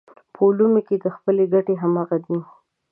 [0.33, 2.37] په علومو کې خپلې ګټې همغه دي.